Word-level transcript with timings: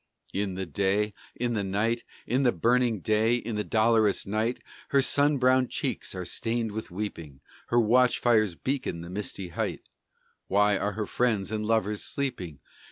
In 0.33 0.55
the 0.55 0.65
day, 0.65 1.13
in 1.35 1.53
the 1.53 1.63
night, 1.63 2.03
In 2.25 2.41
the 2.41 2.51
burning 2.51 3.01
day, 3.01 3.35
in 3.35 3.55
the 3.55 3.63
dolorous 3.63 4.25
night, 4.25 4.63
Her 4.89 5.01
sun 5.03 5.37
browned 5.37 5.69
cheeks 5.69 6.15
are 6.15 6.25
stained 6.25 6.71
with 6.71 6.89
weeping. 6.89 7.39
Her 7.67 7.79
watch 7.79 8.17
fires 8.17 8.55
beacon 8.55 9.01
the 9.01 9.11
misty 9.11 9.49
height: 9.49 9.83
Why 10.47 10.75
are 10.75 10.93
her 10.93 11.05
friends 11.05 11.51
and 11.51 11.67
lovers 11.67 12.03
sleeping? 12.03 12.61